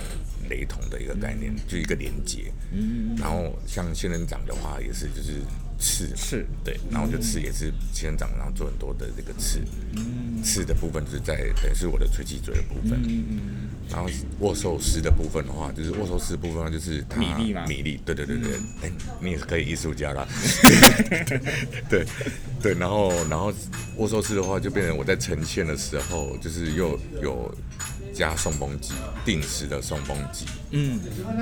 [0.50, 2.52] 雷同的一个概念，就一个连接。
[2.72, 5.42] 嗯，然后像仙人掌的话，也是就是。
[5.80, 6.08] 刺。
[6.16, 6.46] 刺。
[6.64, 9.60] 对，然后就刺也是仙人掌，然后做很多的这个刺，
[10.44, 13.00] 刺的部分就是在等于是我的吹气嘴的部分，
[13.90, 14.10] 然后
[14.40, 20.28] 握寿司的部分的话，就是握寿司部分就是它米粒嘛，米粒，对对对对，哎，你也是可以艺术家啦，
[21.90, 22.06] 对
[22.62, 23.54] 对，然后然后
[23.98, 27.54] 握寿司的话就变成我在呈现的时候，就是又有。
[28.14, 28.94] 加送风机，
[29.26, 31.00] 定时的送风机，嗯，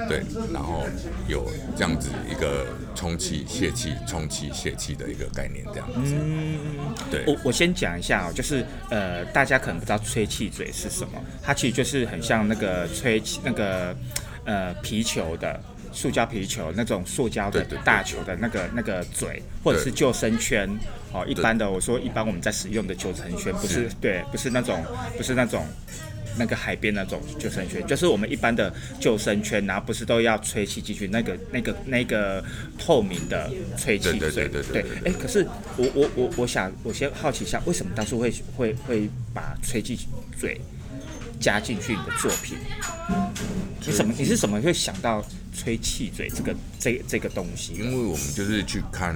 [0.08, 0.86] 对，然后
[1.28, 6.16] 有这样子一个充气泄气、充气泄气的一个概念，这样子。
[6.16, 6.58] 嗯，
[7.12, 7.26] 对。
[7.28, 13.96] 我我先讲一下哦，就是呃，大家可能不知道吹气嘴是什么，它其实就是很像那个吹气那个
[14.46, 20.70] 呃皮球的塑胶皮球那种塑胶的大球的那个那个嘴，或者是救生圈
[21.12, 21.26] 哦。
[21.28, 24.82] 一般的我说，一般我们在使用的救生圈不是对，不是那种
[25.18, 25.66] 不是那种。
[26.38, 31.08] 那个海边那种救生圈，就是我们一般的救生圈，然后不是都要吹气进去？
[31.08, 32.44] 那个、那个、那个
[32.78, 34.86] 透明的吹气嘴，对对对对。
[35.06, 35.46] 哎，可是
[35.78, 39.98] 我我我我想，我先好奇一下，为什么当初会会会把吹气
[40.38, 40.60] 嘴
[41.40, 42.58] 加进去你的作品？
[43.86, 44.14] 你什么？
[44.18, 47.74] 你是怎么会想到吹气嘴这个这这个东西？
[47.74, 49.16] 因为我们就是去看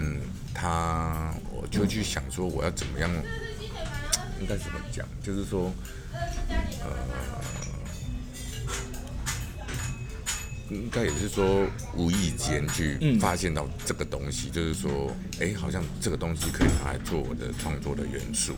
[0.53, 3.09] 他，我就去想说，我要怎么样？
[4.39, 5.07] 应该怎么讲？
[5.23, 5.71] 就是说。
[6.81, 6.87] 呃，
[10.69, 18.55] 应该也是说无意间去发现到这个东西，就是说，哎，好像这个东西可以拿来做我的创作的元素，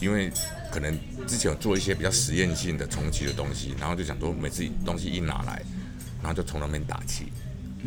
[0.00, 0.30] 因为
[0.70, 0.96] 可能
[1.26, 5.62] 之前有做一些比较实验性的充气的东西，然后就想说，每次东西一拿来，
[6.22, 7.32] 然后就从那边打气，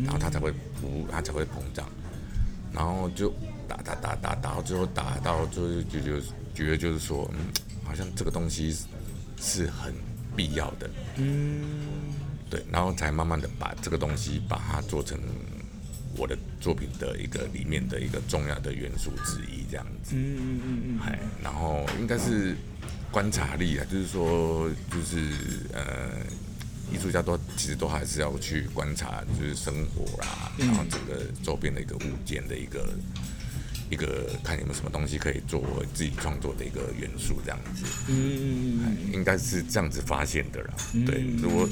[0.04, 1.88] 然后它才会不，它才会膨胀，
[2.72, 3.32] 然后就
[3.76, 7.38] 打打打打打到最后打到最后就就觉得就是说，嗯，
[7.84, 8.76] 好像这个东西。
[9.44, 9.92] 是很
[10.36, 11.64] 必要的，嗯，
[12.48, 15.18] 对，然后才慢慢的把这个东西把它做成
[16.16, 22.56] 我的作品的一个里面的一个重要的元素之一，这样子，嗯嗯嗯嗯，哎，然后应该是
[23.10, 25.18] 观察力啊，就是说，就是
[25.72, 26.12] 呃，
[26.92, 32.94] 艺术家都其实都还是要去观察，就是生活啦，然后整个周边的一个物件的一个
[33.92, 37.84] 一个看有没有什么东西可以做我自己创作的一个元素，这样子。
[38.08, 40.74] 嗯应该是这样子发现的啦。
[41.04, 41.68] 对，如果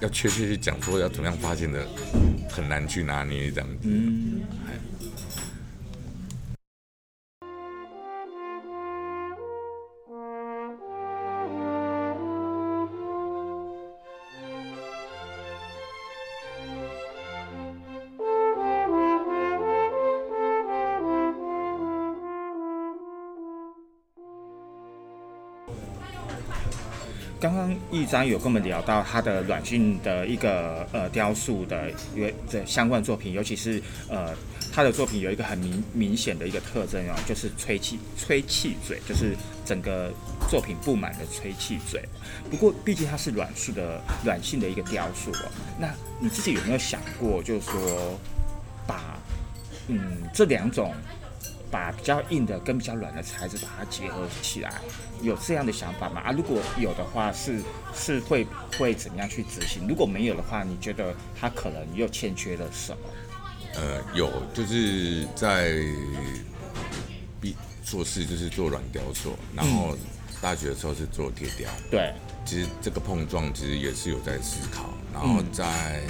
[0.00, 1.88] 要确切去讲说要怎么样发现的，
[2.50, 3.88] 很难去拿捏这样子。
[3.88, 4.42] 嗯。
[27.44, 34.34] 刚刚一章有跟我们聊到他的软性的一个呃雕塑的一个的相关作品，尤其是呃
[34.72, 40.10] 他的作品有一个很明明显的一个特征哦，就是吹气吹气嘴，就是整个
[40.48, 42.02] 作品布满了吹气嘴。
[42.50, 48.18] 不过毕竟它是软塑的软性的一个雕塑哦，那你自己有没有想过，就是说
[48.86, 49.18] 把
[49.88, 50.00] 嗯
[50.32, 50.94] 这两种
[51.74, 54.80] 把比较硬的跟比较软的材质把它结合起来，
[55.20, 56.20] 有这样的想法吗？
[56.20, 57.60] 啊，如果有的话，是
[57.92, 58.46] 是会
[58.78, 59.88] 会怎么样去执行？
[59.88, 62.98] 如果没有的话，你觉得它可能又欠缺了什么？
[63.74, 65.74] 呃，有就是在
[67.40, 69.98] 毕硕士就是做软雕塑，然后
[70.40, 71.68] 大学的时候是做铁雕。
[71.90, 76.02] 对，其实这个碰撞其实也是有在思考，然后在、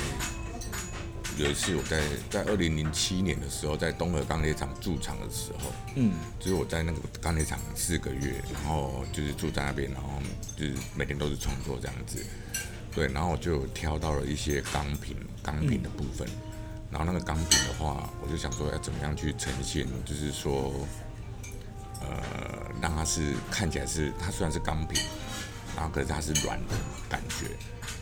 [1.37, 6.13] 有一次我在在二零零七年的时候，在东河钢铁厂驻厂的时候，嗯。
[6.39, 10.09] 就是我在那个钢铁厂四个月，然后就是住在那边，然后
[10.57, 12.25] 就是每天都是创作这样子，
[12.95, 16.29] 对，然后我就挑到了一些钢品钢品的部分，
[16.91, 20.73] 然后那个钢品的话，我就想说要怎么样去呈现，就是说，
[22.01, 25.03] 呃，让它是看起来是它虽然是钢品，
[25.77, 26.75] 然后可是它是软的
[27.09, 27.47] 感觉，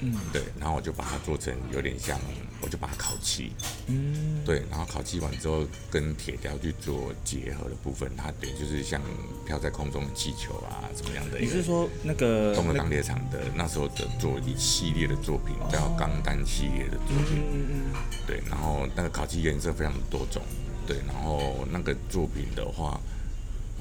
[0.00, 0.14] 嗯。
[0.32, 2.18] 对，然后我就把它做成有点像，
[2.60, 3.52] 我就把它烤漆，
[3.86, 4.42] 嗯。
[4.44, 9.00] 对，然后烤漆完之后跟铁雕去做结合的部分，它等于就是像
[9.46, 11.46] 飘在空中的气球啊，怎么样的一个。
[11.46, 18.02] 你是说那个东河那钢铁厂的那时候的做一系列的作品，叫钢弹系列的作品，嗯嗯。
[18.26, 20.42] 对，然后那个烤漆颜色非常多种，
[20.86, 23.00] 对，然后那个作品的话，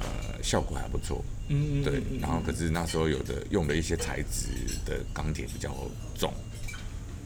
[0.01, 4.47] 呃，效果还不错，嗯嗯，对，然后可是那时候有的用的一些材质
[4.85, 5.73] 的钢铁比较
[6.17, 6.33] 重，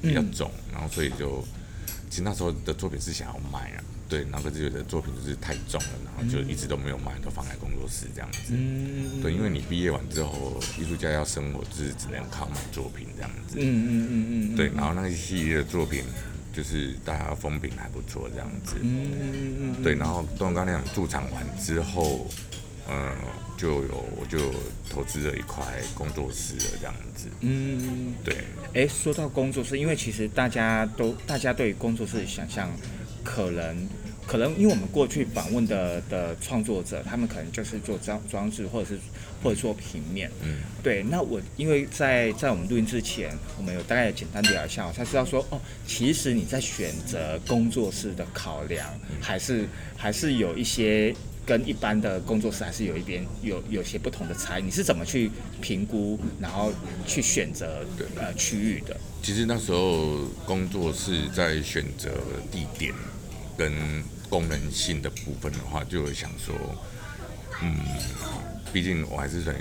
[0.01, 1.43] 比较重，然后所以就
[2.09, 8.39] 其实那时候的作品是想要卖啊，对，然后可是有的作品就是太重了，然后就一直都没有卖，都放在工作室这样子。
[8.49, 13.57] 嗯对，因为你毕业完之后，艺术家要生活，就是只能靠卖作品这样子。
[13.57, 16.03] 嗯嗯嗯嗯，对，然后那一系列的作品，
[16.53, 18.75] 就是大家风评还不错这样子。
[18.81, 22.27] 嗯嗯嗯对，然后东刚那样驻场完之后，
[22.88, 23.12] 嗯，
[23.58, 24.38] 就有我就
[24.89, 27.28] 投资了一块工作室了这样子。
[27.41, 28.13] 嗯。
[28.24, 28.38] 对，
[28.74, 32.69] 哎，说到工作室，因为其实大家都大家对于工作室的想象，
[33.24, 33.88] 可能
[34.28, 39.00] 可能因为我们过去访问的的创作者，他们可能就是做装装置或者是
[39.41, 41.02] 或者做平面，嗯，对。
[41.02, 48.88] 那我因为在在我们录音之前，我们有大概简单聊一下，我才知道说哦，其实你在选择工作室的考量，
[49.19, 49.67] 还是
[49.98, 51.15] 还是有一些。
[51.45, 55.29] 跟一般的工作室还是有一边有有些不同的差异，你是怎么去
[55.62, 56.73] 评估，然后
[57.05, 58.97] 去选择呃区域的？
[59.21, 62.10] 其实那时候工作室在选择
[62.51, 62.93] 地点
[63.58, 63.71] 跟
[64.29, 66.53] 功能性的部分的话，就有想说，
[67.62, 67.77] 嗯，
[68.73, 69.55] 毕竟我还是很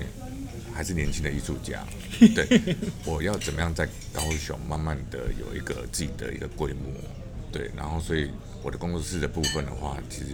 [0.75, 1.87] 还是年轻的艺术家，
[2.35, 6.91] 对，我要怎么样在高雄慢慢的有一个自己的一个规模，
[7.55, 8.29] 对，然后所以
[8.65, 10.27] 我的工作室的部分的话，其实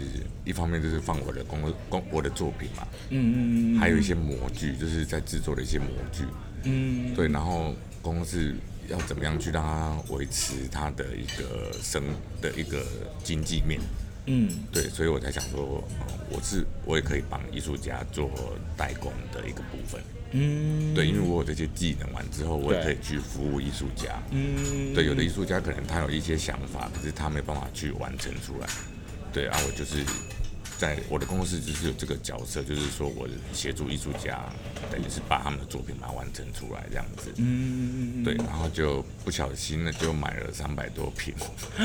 [0.42, 6.24] 一方面就是放我的工工我的作品嘛，嗯嗯嗯还有一些模具，就是在制作的一些模具，
[6.64, 7.14] 嗯。
[7.14, 8.54] 对，然后公司
[8.88, 12.02] 要怎么样去让它维持它的一个生
[12.40, 12.83] 的一个
[13.22, 13.78] 经济面，
[14.24, 14.48] 嗯。
[14.72, 18.30] 对，所以我才想说，呃我是我也可以帮艺术家做
[18.78, 20.00] 代工的一个部分，
[20.32, 24.94] 嗯，对，因为我有这些技能完之后，我也可以去服务艺术家，嗯。
[24.94, 28.66] 对，有的艺术家可能他有一些想法，可是他没办法去完成出来，
[29.32, 30.04] 对啊，我就是
[30.80, 34.50] 在我的工作室就是有这个角色，就是说我协助艺术家，
[34.90, 41.34] 等于是把他们的作品把它完成出来这样子，嗯对，然后就不小心呢就买了三百多平，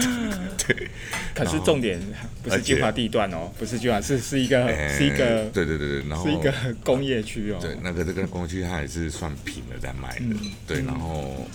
[0.66, 0.90] 对，
[1.34, 2.00] 可是重点
[2.42, 7.58] 不是而且精华地段哦，不是精华，是是一个哎是一个对对对对，然后是一个工业区哦。
[7.60, 11.46] 对，那个这个工区它也是算平的在卖的，嗯对，然后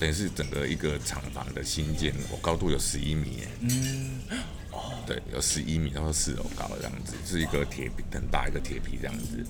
[0.00, 3.44] 等于是整个一个厂房的新建，我高度有十一米
[4.90, 9.44] 耶，对，有十一米，然后四楼高这样子，是一个铁皮很大一个铁皮这样子。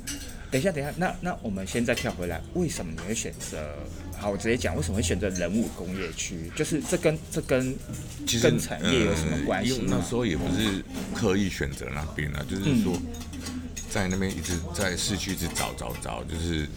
[0.51, 3.75] 等一下，等一下，那那我们现在跳回来，为什么你会选择？
[4.16, 6.51] 好，我直接讲，为什么会选择人武工业区？
[6.55, 7.75] 就是这跟这跟
[8.25, 12.97] 其实跟产业有什么关系呃因为那时候也不是刻意选择那边啊，就是说
[13.91, 16.68] 在那边一直在市区一直找找找，就是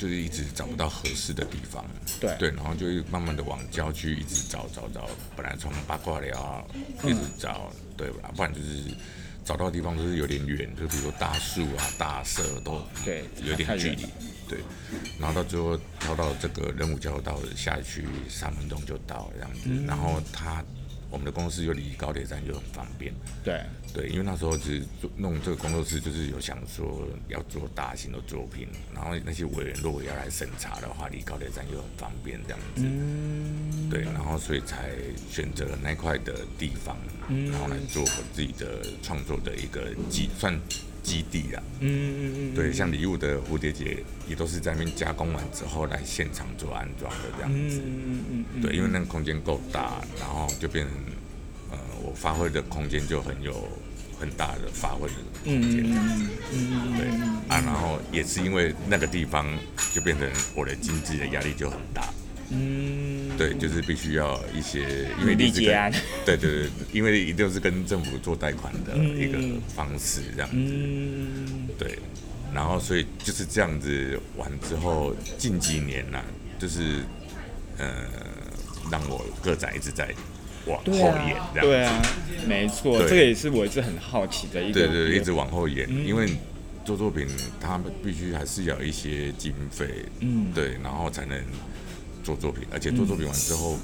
[0.00, 1.84] 就是一直找不到合适的地方。
[2.18, 6.66] 对对，然后就慢慢的往郊区一直找找找，本来从八卦寮
[7.04, 8.32] 一直找，对吧？
[8.34, 8.84] 不然就是
[9.44, 14.06] 找到的地方都是有点远，就比如说大树啊、大社都对有点距离。
[14.48, 14.58] 对，
[15.18, 20.64] 然后到最后跳到这个人武交流道下去三分钟就到这样子，然后他
[21.10, 23.12] 我们的公司又离高铁站又很方便，
[23.44, 34.90] 对，对，因为那时候只是做弄这个工作室，就是有想说要做大型的作品，然后那些委员如果要来审查的话，离高铁站又很方便这样子，嗯，对，然后所以才
[35.28, 36.96] 选择了那块的地方，
[37.28, 40.56] 然后来做我自己的创作的一个基算
[41.02, 41.62] 基地啊。
[41.80, 47.80] 嗯嗯嗯，对，像礼物的蝴蝶结也都是在那边加工完之后来现场做安装的这样子。
[47.84, 50.94] 嗯嗯嗯嗯，对，因为那个空间够大，然后就变成
[51.70, 53.68] 呃，我发挥的空间就很有
[54.18, 55.14] 很大的发挥的
[55.44, 56.24] 空间这样子。
[56.96, 57.08] 对
[57.48, 59.46] 啊，然后也是因为那个地方
[59.92, 62.08] 就变成我的经济的压力就很大。
[62.52, 65.92] 嗯，对，就是必须要一些，因为努力一定是跟
[66.26, 69.38] 对对对，因为一定是跟政府做贷款的一个
[69.74, 70.56] 方式这样子。
[70.56, 71.96] 嗯，对，
[72.52, 76.20] 然后所以就是这样子完之后，近几年呐、
[76.58, 77.04] 就是
[77.78, 77.88] 呃，
[78.90, 80.12] 让我个展一直在
[80.70, 81.26] 往后对啊。
[81.26, 81.68] 延，这样子。
[81.68, 82.02] 对啊，
[82.46, 86.06] 没错，这个也是我一直很好奇的一个，对对对，一直往后延，嗯。
[86.06, 86.28] 因为
[86.84, 87.26] 做作品，
[87.60, 89.86] 他们必须还是要有一些经费，
[90.20, 90.50] 嗯。
[90.54, 91.38] 对，然后才能
[92.24, 93.78] 做作品，而且做作品完之后、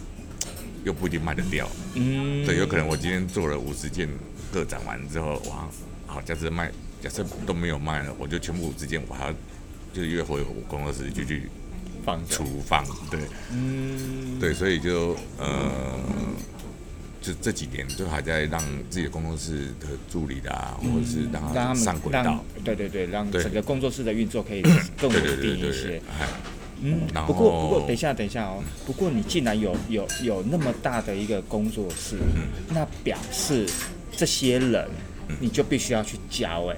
[0.84, 4.08] 又不一定卖得掉，嗯，对，有可能我今天做了五十件
[4.52, 5.68] 个展完之后，哇，
[6.06, 6.70] 好，假设卖，
[7.02, 9.32] 假设都没有卖了，我就全部五十件，我还要
[9.92, 11.50] 就是约回我工作室就去
[12.04, 13.20] 放着，储放，对。
[13.52, 16.00] 嗯，对，所以就呃。
[16.55, 16.55] 就
[17.26, 24.62] 这这几年就还在让自己的工作室的助理啦，或者是让让他们上轨让道，对对对，让整个工作室的运作可以
[24.96, 26.00] 更稳定一些。
[26.82, 32.42] 嗯然，不过不过等一下等一下哦，不过你既然有有有那么大的一个工作室，嗯。
[32.68, 33.66] 那表示
[34.16, 34.86] 这些人
[35.40, 36.76] 你就必须要去教哎，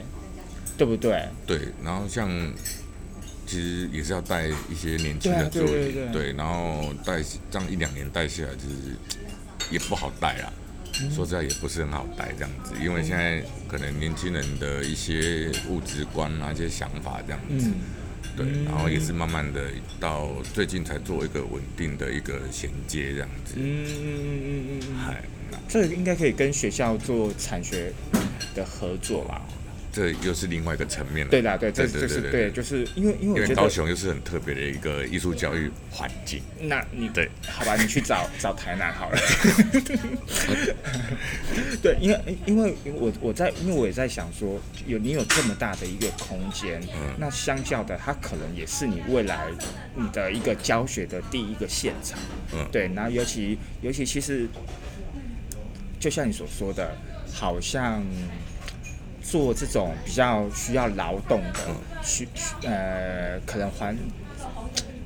[0.78, 1.28] 对不对？
[1.46, 2.30] 对，然后像
[3.44, 8.96] 其实也是要带一些年轻的助理，对然后带这样一两年带下来，就是
[9.70, 10.52] 也不好带啦。
[11.00, 11.10] 嗯。
[11.10, 17.74] 说实在也不是很好带这样子，因为现在可能年轻人的一些物质观啊、一些想法这样子，嗯。
[18.36, 19.64] 对，然后也是慢慢的
[19.98, 25.58] 到最近才做一个稳定的一个衔接这样子，嗯嗯嗯嗯嗯嗯，嗨、那。
[25.68, 27.92] 这个应该可以跟学校做产学
[28.54, 29.42] 的合作吧？
[29.92, 31.30] 这又是另外一个层面了。
[31.30, 36.42] 对啦，对，这对就是对对，就是因为因因为为我觉得，高雄又是很特别的一个艺术教育环境。
[36.60, 39.18] 那你对，好吧，你去找找台南好了。
[41.82, 49.46] 对，因为因为我我在因为我也在想说，有你有这么大的一个空间，嗯那相较的，它可能也是你未来
[49.94, 52.18] 你的一个教学的第一个现场。
[52.52, 54.46] 嗯对，然后尤其尤其其实，
[55.98, 56.96] 就像你所说的，
[57.32, 58.02] 好像
[59.30, 61.74] 做这种比较需要劳动的，嗯。
[62.02, 63.96] 需需呃，可能环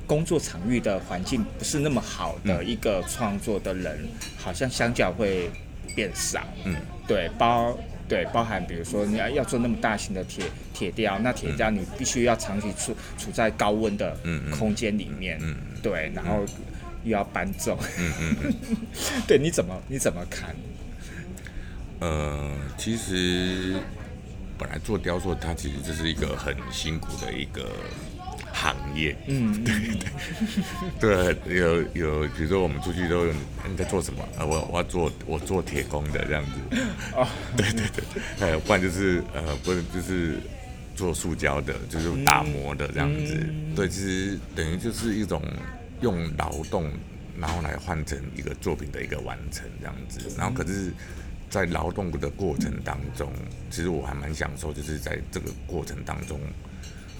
[0.07, 2.65] 工作场域的环境不是那么好的嗯。
[2.65, 3.99] 一个创作的人，
[4.37, 5.49] 好像相较会
[5.95, 6.41] 变少。
[6.63, 6.75] 嗯，
[7.07, 14.15] 对，包对包含比如说你要要做那么大型的铁铁雕，那铁雕你必须要长期处处在高温的
[14.51, 16.45] 空间里面，嗯对，然后
[17.03, 18.77] 又要搬重，嗯嗯嗯。
[19.27, 20.55] 对，你怎么你怎么看？
[21.99, 23.75] 呃，其实
[24.57, 27.69] 本来做雕塑，它其实就是一个很辛苦的一个
[28.51, 29.15] 行业。
[29.27, 29.73] 嗯，对
[30.99, 33.33] 对，对， 有有，比如说我们出去都有
[33.67, 34.23] 你在做什么？
[34.37, 36.77] 啊，我我要做我做铁工的这样子。
[37.15, 37.27] 哦，
[37.57, 40.39] 对对对，还有不然就是呃，不是就是
[40.95, 43.35] 做塑胶的，就是打磨的这样子。
[43.39, 45.41] 嗯对，其实等于就是一种
[46.01, 46.91] 用劳动，
[47.39, 50.19] 然后来换成一个作品的一个完成这样子。
[50.37, 50.93] 然后可是，
[51.53, 53.31] 在劳动的过程当中，
[53.69, 56.39] 其实我还蛮享受，就是在这个过程当中，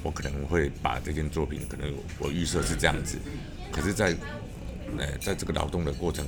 [0.01, 3.19] 我可能会把这件作品，可能我预设是这样子，
[3.71, 4.15] 可是在，
[4.97, 6.25] 呃，在这个劳动的过程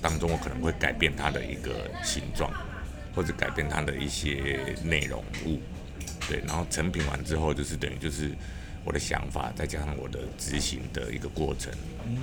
[0.00, 2.50] 当中，我可能会改变它的一个形状，
[3.14, 5.60] 或者改变它的一些内容物，
[6.26, 8.30] 对，然后成品完之后，就是等于就是
[8.86, 11.70] 我的想法，再加上我的执行的一个过程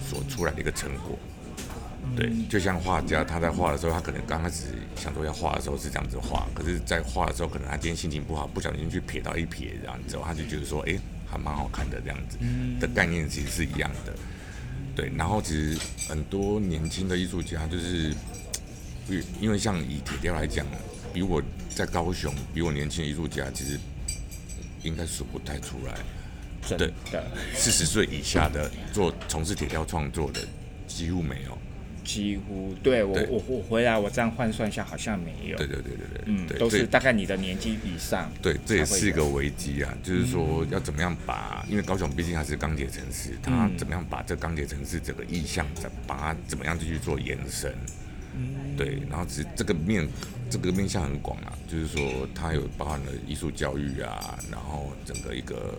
[0.04, 1.16] 所出来的一个成果，
[2.16, 12.38] 对，就像画家他在画的时候，他可能刚开始想说要画的时候是这样子画，可是，在画的时候，可能他今天心情不好，不小心去撇到一撇，然后之后他就觉得说，哎，还蛮好看的这样子
[12.80, 14.14] 的概念其实是一样的。
[14.94, 15.80] 对，然后其实
[16.10, 18.14] 很多年轻的艺术家就是，
[19.40, 20.66] 因为像以铁雕来讲，
[21.14, 23.80] 比我在高雄比我年轻的艺术家，其实
[24.84, 25.96] 应该数不太出来。
[26.78, 27.24] 对的，
[27.56, 30.42] 四十岁以下的做从事铁雕创作的
[30.88, 31.58] 几乎没有。
[32.12, 35.58] 几乎对我我我回来我这样换算一下，好像没有。
[35.58, 38.30] 对对对对对，嗯，都是大概你的年纪以上。
[38.42, 47.74] 对，这也是一个危机啊，就是说要怎么样把，因为高雄毕竟还是钢铁城市，它怎么样把这钢铁城市整个意向，怎，把它怎么样继续做延伸。
[48.36, 50.06] 嗯，对，然后只这个面
[50.50, 55.78] 这个面向很广啊，就是说它有包含了艺术教育啊，然后整个一个。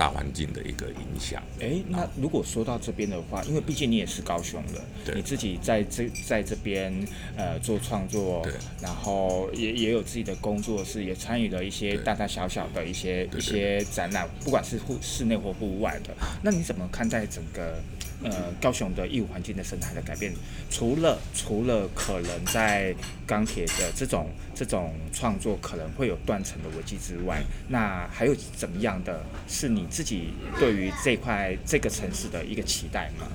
[0.00, 1.42] 大环境的一个影响。
[1.60, 6.90] 哎，那如果说到这边的话，因为毕竟你也是高雄人，你自己在这在这边
[7.36, 8.42] 呃做创作，
[8.80, 16.14] 然后也也有自己的工作室，也参与了一些大大小小的一些一些展览，不管是户室内或户外的。
[16.42, 17.78] 那你怎么看待整个？
[18.22, 20.32] 呃，高雄的艺术环境的生态的改变，
[20.70, 22.94] 除了除了可能在
[23.26, 33.26] 钢铁的这种这种创作可能会有断层的危机之外，那还有怎么样的是你自己对于这块这个城市的一个期待吗？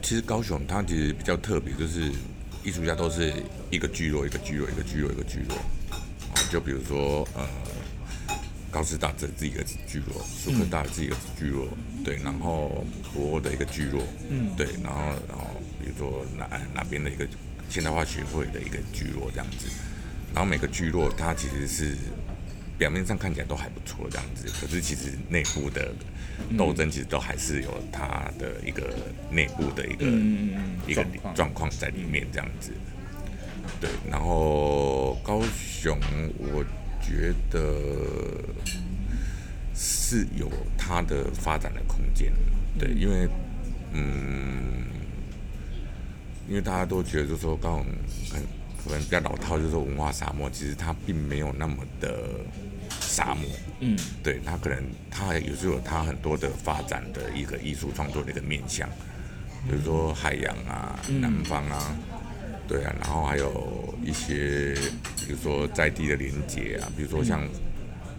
[0.00, 2.12] 其实高雄它其实比较特别，就是
[2.62, 3.32] 艺术家都是
[3.70, 5.58] 一个聚落一个聚落一个聚落一个聚落，
[6.50, 7.44] 就比如说呃。
[8.72, 11.68] 高师大这自己的聚落，苏科大自己的聚落，
[12.02, 14.98] 对，然后博的一个聚落，嗯，对，然后
[15.28, 15.46] 然后
[15.78, 17.28] 比如说哪哪边的一个
[17.68, 19.66] 现代化学会的一个聚落这样子，
[20.34, 21.94] 然后每个聚落它其实是
[22.78, 25.92] 表面上看起来都还不错这样子，可是其实内部的
[26.56, 28.96] 斗争其实都还是有它的一个
[29.30, 30.06] 内部的一个
[30.88, 31.04] 一个
[31.34, 32.72] 状况在里面这样子，
[33.78, 35.98] 对，然后高雄
[36.38, 36.64] 我。
[37.02, 37.60] 觉得
[39.74, 42.32] 是有它的发展的空间，
[42.78, 43.28] 对，因为，
[43.92, 44.84] 嗯，
[46.48, 47.84] 因为大家都觉得，就说刚
[48.30, 48.42] 很
[48.84, 52.28] 可能比较老套，就是说文化沙漠，其实它并没有那么的
[53.00, 53.44] 沙漠，
[53.80, 58.88] 嗯，对，它可能它有时候有它很多的发展的一个艺术创作的一个面向，
[59.68, 61.96] 比如说海洋啊，南方啊。
[62.72, 64.74] 对啊，然后还有一些，
[65.26, 67.46] 比如说在地的连接啊，比如说像，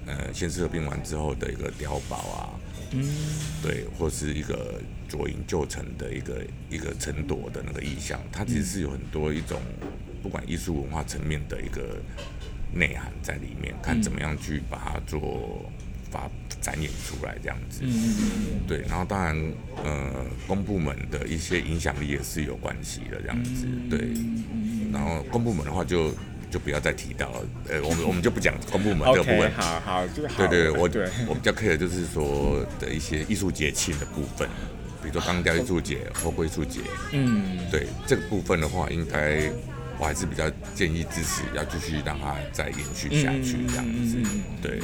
[0.05, 2.53] 呃，先是合并完之后的一个碉堡啊，
[2.91, 3.03] 嗯，
[3.63, 4.79] 对，或是一个
[5.09, 9.59] 左营旧城的一个一个城垛的那个意象，它其实是有很多一种
[10.21, 11.97] 不管艺术文化层面的一个
[12.71, 15.65] 内涵在里面，看怎么样去把它做。
[16.13, 16.29] 发
[16.61, 17.81] 展演出来这样子，
[18.67, 19.35] 对，然后当然，
[19.83, 23.99] 呃，公部门的一些影响力也是有关系的这样子，对，
[24.93, 26.11] 然后公部门的话就
[26.49, 30.89] 就不要再提到了，呃，我们我们就不讲公部门这个部分，好好，对对，我
[31.27, 34.47] 我比较 care 就是说的一些艺术节庆的部分，
[35.01, 36.79] 比如说钢雕艺术节、货柜艺术节，
[37.11, 39.51] 嗯，对，这个部分的话，应该
[39.99, 44.17] 我还是比较建议支持，要继续让它再延续下去这样子，
[44.61, 44.79] 对。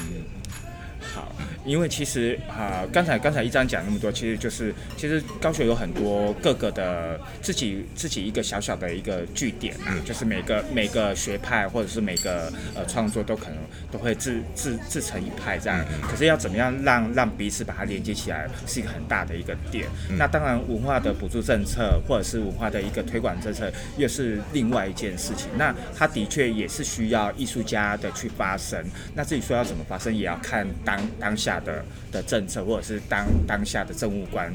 [1.19, 1.29] 好，
[1.65, 13.57] 因为其实啊，刚才刚才一章讲那么多，其实就是其实高雄有很多各个的自己自己一个小小的一个据点啊，就是每个每个学派或者是每个呃创作都可能
[13.91, 15.85] 都会自自自成一派这样。
[16.01, 19.85] 可是要怎么样让让彼此把它连接起来，是一个很大的一个点。
[20.17, 25.49] 那当然文化的补助政策或者是文化的一个推广政策又是另外一件事情。
[25.57, 28.81] 那它的确也是需要艺术家的去发声。
[29.13, 30.97] 那至于说要怎么发声，也要看当。
[31.19, 34.53] 当下的的政策，或者是当当下的政务官，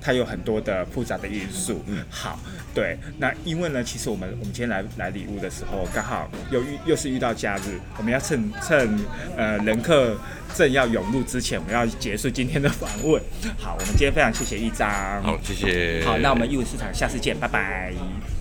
[0.00, 1.82] 他有很多的复杂的因素。
[1.86, 2.38] 嗯，好，
[2.74, 8.98] 对，那因为呢，其实我们我们今天来来礼物的时候，刚好又遇又是遇到假日，我们要趁趁
[9.36, 10.16] 呃人客
[10.54, 13.22] 正要涌入之前，我们要结束今天的访问。
[13.58, 18.39] 好，我们今天非常谢谢一张，好，谢谢，好，那我们义务市场下次见，拜拜。